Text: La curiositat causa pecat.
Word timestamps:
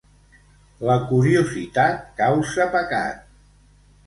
La 0.87 0.95
curiositat 1.11 2.01
causa 2.23 2.69
pecat. 2.79 3.23